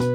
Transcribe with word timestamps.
ये 0.00 0.06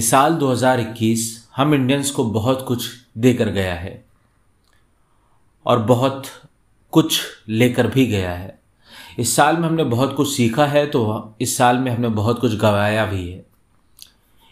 साल 0.00 0.34
2021 0.34 1.18
हम 1.56 1.74
इंडियंस 1.74 2.10
को 2.10 2.24
बहुत 2.24 2.64
कुछ 2.68 2.90
देकर 3.18 3.48
गया 3.48 3.74
है 3.74 4.04
और 5.66 5.78
बहुत 5.78 6.26
कुछ 6.90 7.22
लेकर 7.48 7.86
भी 7.86 8.06
गया 8.06 8.32
है। 8.32 8.58
इस 9.18 9.36
साल 9.36 9.56
में 9.56 9.68
हमने 9.68 9.84
बहुत 9.84 10.16
कुछ 10.16 10.36
सीखा 10.36 10.66
है 10.66 10.86
तो 10.86 11.34
इस 11.40 11.56
साल 11.56 11.78
में 11.78 11.92
हमने 11.92 12.08
बहुत 12.08 12.40
कुछ 12.40 12.56
गवाया 12.56 13.06
भी 13.06 13.30
है। 13.30 13.46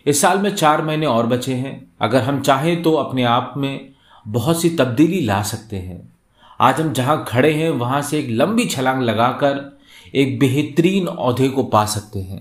इस 0.06 0.20
साल 0.20 0.38
में 0.38 0.54
चार 0.54 0.82
महीने 0.82 1.06
और 1.06 1.26
बचे 1.26 1.54
हैं। 1.54 1.92
अगर 2.00 2.22
हम 2.22 2.40
चाहें 2.40 2.82
तो 2.82 2.94
अपने 2.94 3.24
आप 3.24 3.54
में 3.56 3.94
बहुत 4.28 4.62
सी 4.62 4.70
तब्दीली 4.70 5.20
ला 5.20 5.42
सकते 5.42 5.76
हैं। 5.76 6.12
आज 6.60 6.80
हम 6.80 6.92
जहाँ 6.92 7.24
खड़े 7.28 7.52
हैं, 7.52 7.70
वहाँ 7.70 8.02
से 8.02 8.18
एक 8.18 8.30
लंबी 8.30 8.66
छलांग 8.66 9.02
लगाकर 9.02 9.75
एक 10.14 10.38
बेहतरीन 10.38 11.06
औहदे 11.08 11.48
को 11.48 11.62
पा 11.64 11.84
सकते 11.86 12.20
हैं। 12.20 12.40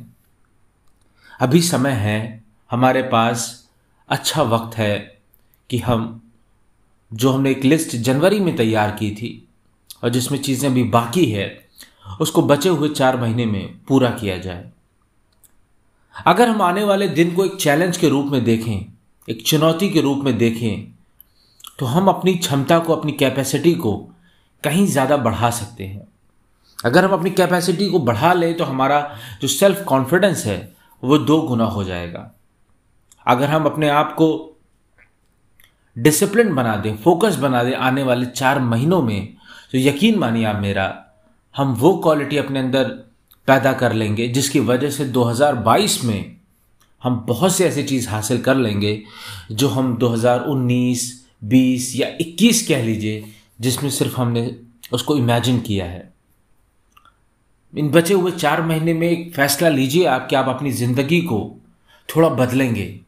अभी 1.40 1.62
समय 1.64 1.92
है, 1.92 2.44
हमारे 2.72 3.02
पास 3.04 3.68
अच्छा 4.10 4.44
वक्त 4.44 4.78
है 4.78 4.98
कि 5.70 5.78
हम, 5.80 6.22
जो 7.12 7.32
हमने 7.32 7.52
एक 7.52 7.64
लिस्ट 7.64 7.96
जनवरी 7.98 8.40
में 8.40 8.56
तैयार 8.56 8.92
की 8.92 9.12
थी 9.12 9.48
और 10.04 10.10
जिसमें 10.10 10.40
चीज़ें 10.40 10.70
अभी 10.70 10.84
बाकी 10.86 11.26
है, 11.26 11.48
उसको 12.22 12.42
बचे 12.44 12.70
हुए 12.70 12.90
चार 12.90 13.20
महीने 13.20 13.46
में 13.46 13.80
पूरा 13.88 14.10
किया 14.12 14.38
जाए। 14.38 14.72
अगर 16.26 16.50
हम 16.50 16.62
आने 16.62 16.84
वाले 16.84 17.08
दिन 17.10 17.34
को 17.36 17.46
एक 17.46 17.56
चैलेंज 17.56 17.98
के 17.98 18.10
रूप 18.10 18.32
में 18.32 18.44
देखें, 18.44 18.86
एक 19.28 19.42
चुनौती 19.44 19.90
के 19.90 20.02
रूप 20.02 20.24
में 20.26 20.38
देखें 20.38 20.94
तो 21.80 21.86
हम 21.86 22.08
अपनी 22.08 22.34
क्षमता 22.36 22.78
को, 22.80 22.96
अपनी 22.96 23.12
कैपेसिटी 23.14 23.74
को 23.76 23.96
कहीं 24.64 24.86
ज़्यादा 24.88 25.18
बढ़ा 25.20 25.50
सकते 25.52 25.84
हैं। 25.84 26.08
अगर 26.86 27.06
हम 27.06 27.12
अपनी 27.12 27.30
कैपेसिटी 27.30 27.90
को 27.90 28.00
बढ़ा 28.00 28.34
लें 28.34 28.58
तो 28.58 28.64
हमारा 28.64 29.18
जो 29.42 29.48
सेल्फ 29.48 29.84
कॉन्फिडेंस 29.84 30.46
है 30.46 30.76
वो 31.04 31.18
दो 31.18 31.42
गुना 31.42 31.66
हो 31.66 31.84
जाएगा। 31.84 32.36
अगर 33.28 33.50
हम 33.50 33.66
अपने 33.66 33.90
आप 33.90 34.14
को 34.14 34.58
डिसिप्लिन 35.98 36.56
बना 36.56 36.76
दें 36.76 36.98
फोकस 36.98 37.36
बना 37.36 37.64
दें 37.64 37.74
आने 37.74 38.04
वाले 38.04 38.26
चार 38.26 38.60
महीनों 38.60 39.02
में 39.02 39.34
तो 39.72 39.78
यकीन 39.78 40.20
मानिए 40.20 40.46
आप 40.46 40.56
मेरा 40.56 41.06
हम 41.56 41.74
वो 41.74 41.98
क्वालिटी 41.98 42.38
अपने 42.38 42.60
अंदर 42.60 42.84
पैदा 43.48 43.74
कर 43.74 43.94
लेंगे 43.94 44.28
जिसकी 44.28 44.60
वजह 44.60 44.90
से 44.90 45.06
2022 45.06 46.04
में 46.04 46.36
हम 47.04 47.26
बहुत 47.28 47.56
से 47.56 47.68
ऐसी 47.68 47.84
चीज़ 47.84 48.10
हासिल 48.10 48.42
कर 48.42 48.56
लेंगे 48.56 49.04
जो 49.52 49.68
हम 49.68 49.98
2019, 49.98 51.26
20 51.44 51.96
या 51.96 52.08
21 52.22 52.68
कह 52.68 52.84
लीजिए 52.84 53.24
जिसमें 53.62 53.90
सिर्फ़ 53.90 54.22
हमने 54.22 54.56
उसको 54.92 55.18
इमेजिन 55.18 55.60
किया 55.60 55.86
है। 55.86 56.15
इन 57.76 57.90
बचे 57.90 58.14
हुए 58.14 58.32
चार 58.32 58.62
महीने 58.62 58.94
में 58.94 59.10
एक 59.10 59.34
फैसला 59.36 59.70
लीजिए 59.70 60.06
आप 60.06 60.28
कि 60.30 60.36
आप 60.36 60.50
अपनी 60.50 60.72
ज़िंदगी 60.72 61.22
को 61.22 61.56
थोड़ा 62.16 62.30
बदलेंगे। 62.30 63.00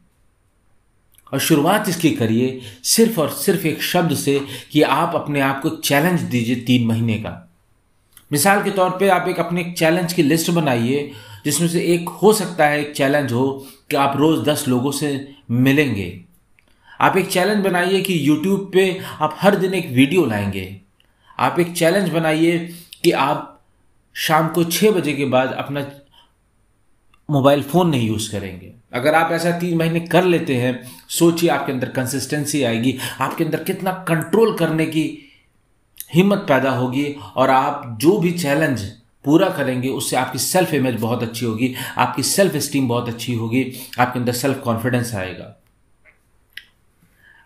और 1.32 1.38
शुरुआत 1.38 1.88
इसकी 1.88 2.10
करिए, 2.10 2.60
सिर्फ़ 2.84 3.20
और 3.20 3.30
सिर्फ़ 3.30 3.66
एक 3.66 3.82
शब्द 3.82 4.14
से 4.14 4.46
कि 4.72 4.82
आप 4.82 5.12
अपने 5.14 5.40
आप 5.40 5.60
को 5.62 5.68
चैलेंज 5.70 6.20
दीजिए 6.20 6.56
तीन 6.56 6.86
महीने 6.86 7.14
का। 7.14 7.50
मिसाल 8.32 8.62
के 8.62 8.70
तौर 8.70 8.90
पे 8.90 9.08
आप 9.08 9.28
एक 9.28 9.40
अपने 9.40 9.60
एक 9.60 9.78
चैलेंज 9.78 10.12
की 10.12 10.22
लिस्ट 10.22 10.50
बनाइए, 10.50 11.12
जिसमें 11.44 11.68
से 11.68 11.80
एक 11.80 12.08
हो 12.08 12.32
सकता 12.32 12.66
है, 12.66 12.80
एक 12.80 12.96
चैलेंज 12.96 13.32
हो 13.32 13.66
कि 13.90 13.96
आप 13.96 14.16
रोज़ 14.16 14.40
दस 14.40 14.68
लोगों 14.68 14.90
से 14.90 15.28
मिलेंगे। 15.50 16.20
आप 17.00 17.16
एक 17.16 17.26
चैलेंज 17.26 17.64
बनाइए 17.64 18.00
कि 18.00 18.28
यूट्यूब 18.28 18.70
पे 18.72 19.00
आप 19.20 19.36
हर 19.40 19.56
दिन 19.56 19.74
एक 19.74 19.90
वीडियो 19.90 20.26
लाएँगे। 20.26 20.80
आप 21.38 21.60
एक 21.60 21.72
चैलेंज 21.72 22.08
बनाइए 22.08 22.74
कि 23.04 23.10
आप 23.10 23.57
शाम 24.18 24.48
को 24.48 24.64
छः 24.64 24.90
बजे 24.90 25.12
के 25.12 25.24
बाद 25.24 25.52
अपना 25.52 25.86
मोबाइल 27.30 27.62
फ़ोन 27.62 27.88
नहीं 27.88 28.08
यूज़ 28.08 28.30
करेंगे। 28.32 28.72
अगर 28.92 29.14
आप 29.14 29.32
ऐसा 29.32 29.50
तीन 29.50 29.78
महीने 29.78 30.00
कर 30.00 30.24
लेते 30.24 30.56
हैं, 30.56 30.80
सोचिए 31.08 31.50
आपके 31.50 31.72
अंदर 31.72 31.88
कंसिस्टेंसी 31.88 32.62
आएगी, 32.62 32.98
आपके 33.20 33.44
अंदर 33.44 33.64
कितना 33.64 33.92
कंट्रोल 34.08 34.56
करने 34.56 34.86
की 34.86 35.32
हिम्मत 36.14 36.38
पैदा 36.38 36.70
होगी 36.70 37.16
और 37.36 37.50
आप 37.50 37.98
जो 38.00 38.18
भी 38.18 38.32
चैलेंज 38.32 38.82
पूरा 39.24 39.48
करेंगे, 39.48 39.88
उससे 39.88 40.16
आपकी 40.16 40.38
सेल्फ 40.38 40.74
इमेज 40.74 41.00
बहुत 41.00 41.22
अच्छी 41.22 41.46
होगी, 41.46 41.74
आपकी 41.96 42.22
सेल्फ 42.22 42.56
स्टीम 42.56 42.88
बहुत 42.88 43.08
अच्छी 43.08 43.34
होगी, 43.34 43.72
आपके 43.98 44.18
अंदर 44.18 44.32
सेल्फ 44.32 44.60
कॉन्फिडेंस 44.60 45.14
आएगा। 45.14 45.54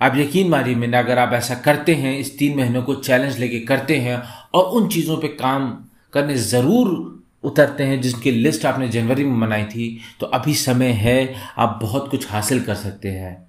आप 0.01 0.17
यकीन 0.17 0.49
मानिए, 0.49 0.75
मैंने 0.75 0.97
अगर 0.97 1.19
आप 1.19 1.33
ऐसा 1.33 1.55
करते 1.55 1.95
हैं, 1.95 2.19
इस 2.19 2.39
तीन 2.39 2.57
महीनों 2.57 2.83
को 2.83 2.95
चैलेंज 2.95 3.39
लेके 3.39 3.61
करते 3.61 3.97
हैं 3.97 4.23
और 4.55 4.65
उन 4.65 4.89
चीज़ों 4.89 5.17
पे 5.17 5.29
काम 5.29 5.85
करने 6.13 6.37
ज़रूर 6.37 7.23
उतरते 7.45 7.85
हैं, 7.85 8.01
जिनकी 8.01 8.31
लिस्ट 8.31 8.67
आपने 8.67 8.89
जनवरी 8.89 9.25
में 9.25 9.41
बनाई 9.41 9.65
थी। 9.65 10.01
तो 10.21 10.27
अभी 10.27 10.55
समय 10.55 10.87
है, 10.87 11.35
आप 11.59 11.79
बहुत 11.83 12.11
कुछ 12.11 12.31
हासिल 12.31 12.61
कर 12.61 12.75
सकते 12.75 13.09
हैं। 13.09 13.49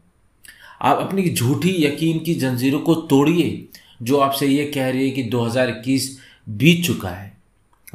आप 0.82 0.98
अपनी 0.98 1.30
झूठी 1.30 1.86
यकीन 1.86 2.20
की 2.20 2.36
जंजीरों 2.36 2.80
को 2.80 2.96
तोड़िए, 2.96 3.68
जो 4.02 4.18
आपसे 4.18 4.48
ये 4.48 4.66
कह 4.66 4.90
रही 4.90 5.04
है 5.04 5.12
कि 5.12 5.24
2021 5.24 6.20
बीत 6.50 6.86
चुका 6.86 7.10
है। 7.10 7.38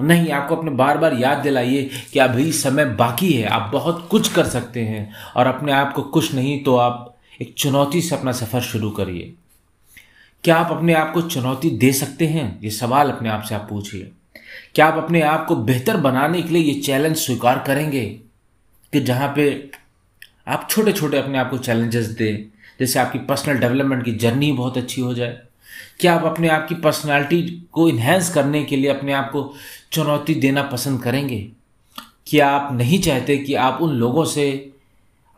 नहीं, 0.00 0.30
आपको 0.30 0.56
अपने 0.56 0.70
बार 0.70 0.98
बार 0.98 1.14
याद 1.14 1.38
दिलाइए 1.38 1.90
कि 2.12 2.18
अभी 2.18 2.52
समय 2.52 2.84
बाकी 2.84 3.32
है, 3.32 3.46
आप 3.46 3.70
बहुत 3.72 4.08
कुछ 4.10 4.32
कर 4.32 4.44
सकते 4.44 4.80
हैं। 4.80 5.12
और 5.36 5.46
अपने 5.46 5.72
आप 5.72 5.92
को 5.92 6.02
कुछ 6.02 6.34
नहीं 6.34 6.64
तो 6.64 6.76
आप 6.76 7.16
एक 7.42 7.54
चुनौती 7.58 8.02
से 8.02 8.16
अपना 8.16 8.32
सफ़र 8.32 8.60
शुरू 8.60 8.90
करिए। 8.90 9.34
क्या 10.44 10.56
आप 10.56 10.72
अपने 10.72 10.94
आप 10.94 11.14
को 11.14 11.22
चुनौती 11.22 11.70
दे 11.70 11.92
सकते 11.92 12.26
हैं? 12.26 12.60
ये 12.62 12.70
सवाल 12.70 13.10
अपने 13.10 13.28
आप 13.28 13.42
से 13.42 13.54
आप 13.54 13.66
पूछिए। 13.70 14.12
क्या 14.74 14.86
आप 14.86 15.04
अपने 15.04 15.20
आप 15.20 15.46
को 15.46 15.56
बेहतर 15.56 15.96
बनाने 15.96 16.42
के 16.42 16.48
लिए 16.48 16.62
ये 16.62 16.80
चैलेंज 16.80 17.16
स्वीकार 17.16 17.64
करेंगे? 17.66 18.04
कि 18.92 19.00
जहाँ 19.00 19.32
पे 19.36 19.70
आप 20.48 20.68
छोटे 20.70 20.92
छोटे 20.92 21.18
अपने 21.18 21.38
आप 21.38 21.50
को 21.50 21.58
चैलेंजेस 21.58 22.06
दें, 22.06 22.44
जैसे 22.80 22.98
आपकी 22.98 23.18
पर्सनल 23.18 23.58
डेवलपमेंट 23.58 24.04
की 24.04 24.12
जर्नी 24.12 24.52
बहुत 24.52 24.78
अच्छी 24.78 25.00
हो 25.00 25.14
जाए। 25.14 25.38
क्या 26.00 26.14
आप 26.14 26.24
अपने 26.24 26.48
आप 26.48 26.68
की 26.68 26.74
पर्सनालिटी 26.74 27.68
को 27.72 27.88
इन्हेंस 27.88 28.34
करने 28.34 28.64
के 28.64 28.76
लिए 28.76 28.90
अपने 28.90 29.12
आप 29.12 29.30
को 29.30 29.54
चुनौती 29.92 30.34
देना 30.34 30.62
पसंद 30.62 31.02
करेंगे? 31.02 31.48
क्या 32.26 32.48
आप 32.48 32.72
नहीं 32.72 33.00
चाहते 33.00 33.36
कि 33.36 33.54
आप 33.54 33.78
उन 33.82 33.94
लोगों 33.94 34.24
से 34.24 34.72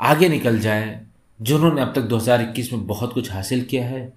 आगे 0.01 0.29
निकल 0.29 0.59
जाएँ, 0.59 1.07
जिन्होंने 1.43 1.83
अब 1.83 1.93
तक 1.95 2.01
2021 2.01 2.73
में 2.73 2.87
बहुत 2.87 3.13
कुछ 3.13 3.33
हासिल 3.33 3.63
किया 3.63 3.87
है? 3.87 4.13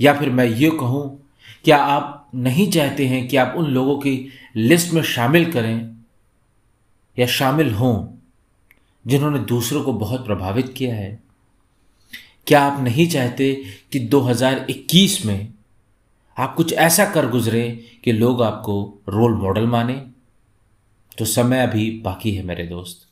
या 0.00 0.14
फिर 0.14 0.30
मैं 0.30 0.44
ये 0.44 0.70
कहूँ 0.70 1.23
क्या 1.64 1.76
आप 1.76 2.30
नहीं 2.34 2.70
चाहते 2.70 3.06
हैं 3.06 3.28
कि 3.28 3.36
आप 3.36 3.54
उन 3.56 3.66
लोगों 3.66 3.98
की 3.98 4.28
लिस्ट 4.56 4.92
में 4.92 5.02
शामिल 5.02 5.52
करें 5.52 5.96
या 7.18 7.26
शामिल 7.26 7.70
हों 7.70 8.06
जिन्होंने 9.06 9.38
दूसरों 9.38 9.82
को 9.82 9.92
बहुत 9.92 10.26
प्रभावित 10.26 10.74
किया 10.76 10.94
है? 10.94 11.22
क्या 12.46 12.60
आप 12.60 12.80
नहीं 12.80 13.08
चाहते 13.08 13.64
कि 13.92 14.00
2021 14.00 15.26
में 15.26 15.54
आप 16.38 16.54
कुछ 16.54 16.72
ऐसा 16.72 17.04
कर 17.04 17.30
गुजरे 17.30 17.80
कि 18.04 18.12
लोग 18.12 18.42
आपको 18.42 18.98
रोल 19.08 19.34
मॉडल 19.34 19.66
माने? 19.66 20.06
तो 21.18 21.24
समय 21.24 21.62
अभी 21.62 21.90
बाकी 21.90 22.34
है 22.34 22.42
मेरे 22.42 22.66
दोस्त। 22.66 23.03